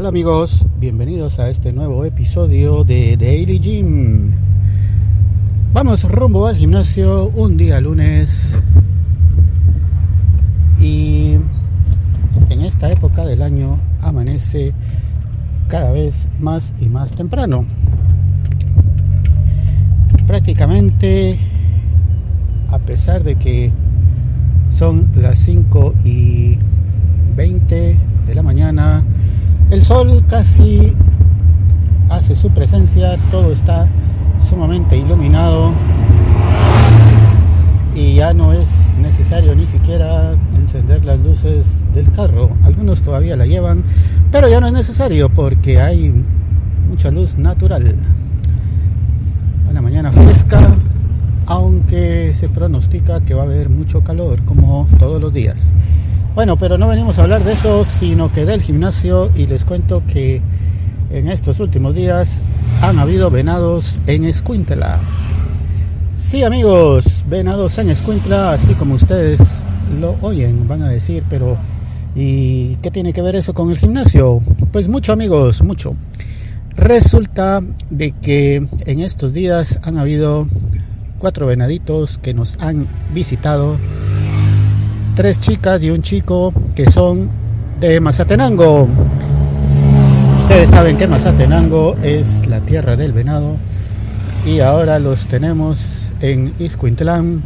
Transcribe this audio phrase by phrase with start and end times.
[0.00, 4.30] Hola, amigos, bienvenidos a este nuevo episodio de Daily Gym.
[5.74, 8.48] Vamos rumbo al gimnasio un día lunes
[10.80, 11.36] y
[12.48, 14.72] en esta época del año amanece
[15.68, 17.66] cada vez más y más temprano.
[20.26, 21.38] Prácticamente,
[22.70, 23.70] a pesar de que
[24.70, 26.56] son las 5 y
[27.36, 27.96] 20
[28.26, 29.04] de la mañana,
[29.70, 30.92] el sol casi
[32.08, 33.88] hace su presencia, todo está
[34.48, 35.72] sumamente iluminado
[37.94, 38.68] y ya no es
[39.00, 42.50] necesario ni siquiera encender las luces del carro.
[42.64, 43.84] Algunos todavía la llevan,
[44.32, 46.12] pero ya no es necesario porque hay
[46.88, 47.94] mucha luz natural.
[49.70, 50.60] Una mañana fresca,
[51.46, 55.72] aunque se pronostica que va a haber mucho calor como todos los días.
[56.34, 60.02] Bueno, pero no venimos a hablar de eso, sino que del gimnasio y les cuento
[60.06, 60.40] que
[61.10, 62.40] en estos últimos días
[62.82, 65.00] han habido venados en Escuintla.
[66.14, 69.40] Sí amigos, venados en Escuintla, así como ustedes
[70.00, 71.56] lo oyen, van a decir, pero
[72.14, 74.40] ¿y qué tiene que ver eso con el gimnasio?
[74.70, 75.96] Pues mucho amigos, mucho.
[76.76, 80.46] Resulta de que en estos días han habido
[81.18, 83.76] cuatro venaditos que nos han visitado
[85.14, 87.28] tres chicas y un chico que son
[87.80, 88.88] de Mazatenango.
[90.38, 93.56] Ustedes saben que Mazatenango es la tierra del venado
[94.46, 95.78] y ahora los tenemos
[96.20, 97.42] en Iscuintlán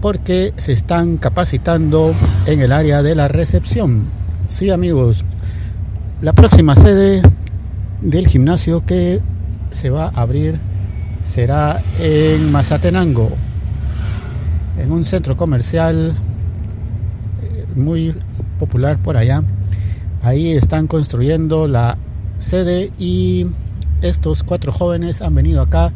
[0.00, 2.14] porque se están capacitando
[2.46, 4.04] en el área de la recepción.
[4.48, 5.24] Sí amigos,
[6.22, 7.22] la próxima sede
[8.00, 9.20] del gimnasio que
[9.70, 10.58] se va a abrir
[11.22, 13.32] será en Mazatenango
[14.78, 16.14] en un centro comercial
[17.42, 18.14] eh, muy
[18.58, 19.42] popular por allá.
[20.22, 21.98] Ahí están construyendo la
[22.38, 23.46] sede y
[24.02, 25.92] estos cuatro jóvenes han venido acá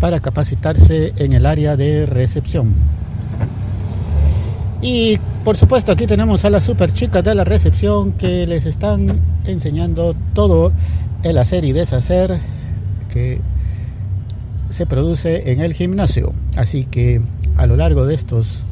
[0.00, 2.74] para capacitarse en el área de recepción.
[4.80, 9.20] Y por supuesto aquí tenemos a las super chicas de la recepción que les están
[9.46, 10.72] enseñando todo
[11.22, 12.38] el hacer y deshacer
[13.12, 13.40] que
[14.70, 16.32] se produce en el gimnasio.
[16.56, 17.20] Así que
[17.56, 18.64] a lo largo de estos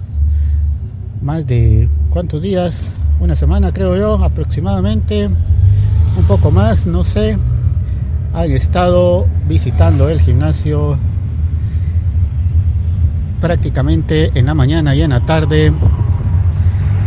[1.22, 7.36] más de cuántos días, una semana creo yo aproximadamente, un poco más, no sé,
[8.32, 10.98] han estado visitando el gimnasio
[13.40, 15.72] prácticamente en la mañana y en la tarde,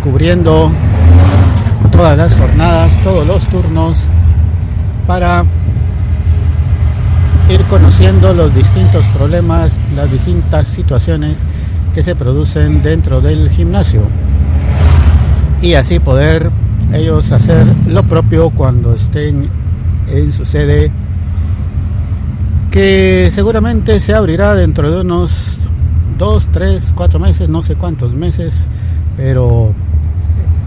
[0.04, 0.72] cubriendo
[1.92, 3.98] todas las jornadas, todos los turnos,
[5.08, 5.44] para
[7.50, 11.44] ir conociendo los distintos problemas, las distintas situaciones
[11.94, 14.02] que se producen dentro del gimnasio
[15.62, 16.52] y así poder
[16.92, 19.50] ellos hacer lo propio cuando estén
[20.12, 20.92] en su sede
[22.70, 25.58] que seguramente se abrirá dentro de unos
[26.18, 28.68] dos, tres, cuatro meses, no sé cuántos meses,
[29.16, 29.74] pero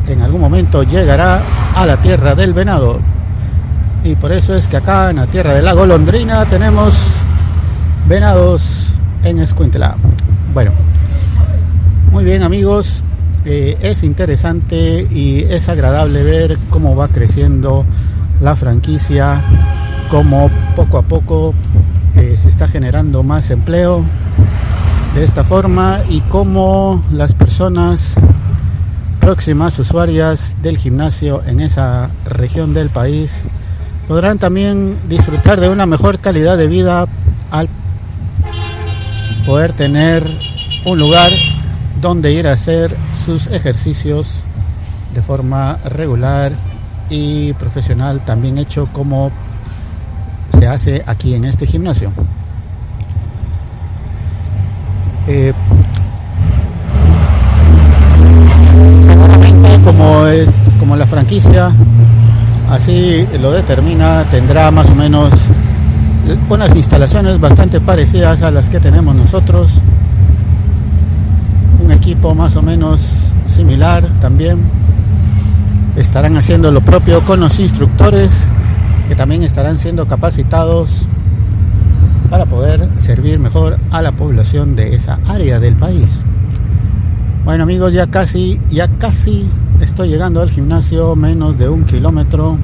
[0.08, 1.42] en algún momento llegará
[1.74, 3.00] a la tierra del venado.
[4.04, 6.94] Y por eso es que acá en la tierra de la golondrina tenemos
[8.08, 8.92] venados
[9.24, 9.96] en Escuintla.
[10.54, 10.70] Bueno,
[12.36, 13.02] bien amigos,
[13.46, 17.86] eh, es interesante y es agradable ver cómo va creciendo
[18.42, 19.42] la franquicia,
[20.10, 21.54] cómo poco a poco
[22.14, 24.04] eh, se está generando más empleo
[25.14, 28.16] de esta forma y cómo las personas
[29.18, 33.44] próximas usuarias del gimnasio en esa región del país
[34.06, 37.06] podrán también disfrutar de una mejor calidad de vida
[37.50, 37.70] al
[39.46, 40.22] poder tener
[40.84, 41.30] un lugar
[42.06, 42.94] donde ir a hacer
[43.24, 44.44] sus ejercicios
[45.12, 46.52] de forma regular
[47.10, 49.32] y profesional, también hecho como
[50.56, 52.12] se hace aquí en este gimnasio.
[55.26, 55.52] Eh,
[59.00, 60.48] seguramente como es
[60.78, 61.72] como la franquicia
[62.70, 65.32] así lo determina tendrá más o menos
[66.48, 69.80] unas instalaciones bastante parecidas a las que tenemos nosotros
[71.92, 73.00] equipo más o menos
[73.46, 74.58] similar también.
[75.96, 78.44] Estarán haciendo lo propio con los instructores
[79.08, 81.06] que también estarán siendo capacitados
[82.30, 86.24] para poder servir mejor a la población de esa área del país.
[87.44, 89.48] Bueno amigos, ya casi, ya casi
[89.80, 92.58] estoy llegando al gimnasio, menos de un kilómetro.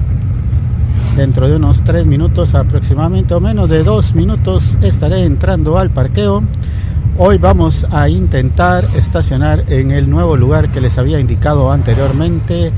[1.15, 6.43] Dentro de unos tres minutos aproximadamente, o menos de dos minutos, estaré entrando al parqueo
[7.15, 12.71] Hoy vamos a intentar estacionar en el nuevo lugar que les había indicado anteriormente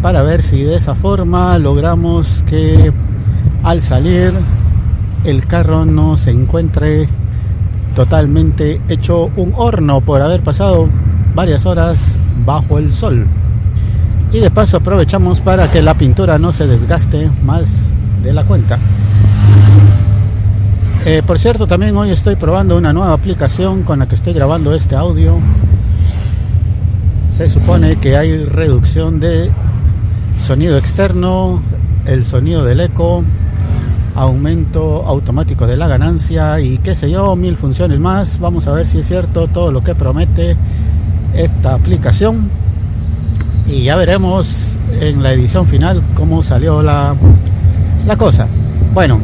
[0.00, 2.90] para ver si de esa forma logramos que
[3.62, 4.32] al salir
[5.24, 7.10] el carro no se encuentre
[7.94, 10.88] totalmente hecho un horno por haber pasado
[11.34, 12.16] varias horas
[12.46, 13.26] bajo el sol.
[14.32, 17.66] Y de paso aprovechamos para que la pintura no se desgaste más
[18.22, 18.78] de la cuenta.
[21.06, 24.72] Eh, por cierto, también hoy estoy probando una nueva aplicación con la que estoy grabando
[24.72, 25.38] este audio.
[27.30, 29.50] Se supone que hay reducción de
[30.46, 31.60] sonido externo,
[32.06, 33.22] el sonido del eco,
[34.14, 38.40] aumento automático de la ganancia y qué sé yo, mil funciones más.
[38.40, 40.56] Vamos a ver si es cierto todo lo que promete
[41.34, 42.48] esta aplicación
[43.68, 44.68] y ya veremos
[45.02, 47.14] en la edición final cómo salió la,
[48.06, 48.46] la cosa.
[48.94, 49.18] Bueno,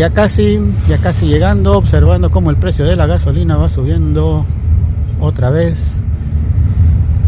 [0.00, 0.58] ya casi,
[0.88, 4.46] ya casi llegando, observando cómo el precio de la gasolina va subiendo
[5.20, 5.96] otra vez.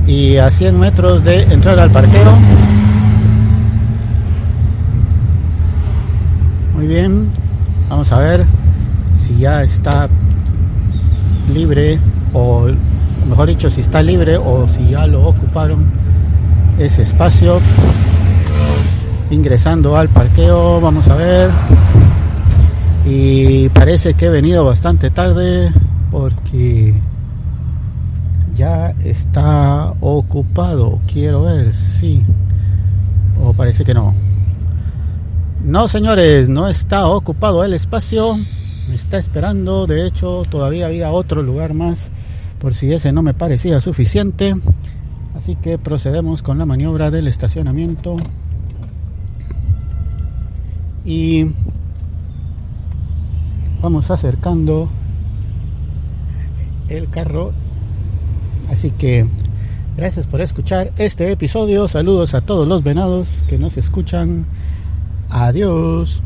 [0.06, 2.32] Y a 100 metros de entrar al parqueo.
[6.74, 7.28] Muy bien,
[7.90, 8.46] vamos a ver
[9.16, 10.08] si ya está
[11.52, 11.98] libre
[12.32, 12.68] o
[13.28, 15.84] mejor dicho si está libre o si ya lo ocuparon
[16.78, 17.60] ese espacio
[19.30, 21.50] ingresando al parqueo vamos a ver
[23.04, 25.72] y parece que he venido bastante tarde
[26.10, 26.94] porque
[28.54, 32.22] ya está ocupado quiero ver si
[33.40, 34.14] o parece que no.
[35.64, 38.36] No señores no está ocupado el espacio.
[38.88, 39.86] Me está esperando.
[39.86, 42.10] De hecho todavía había otro lugar más
[42.58, 44.54] por si ese no me parecía suficiente.
[45.36, 48.16] Así que procedemos con la maniobra del estacionamiento.
[51.04, 51.46] Y
[53.82, 54.88] vamos acercando
[56.88, 57.52] el carro.
[58.70, 59.26] Así que
[59.96, 61.88] gracias por escuchar este episodio.
[61.88, 64.46] Saludos a todos los venados que nos escuchan.
[65.28, 66.22] Adiós.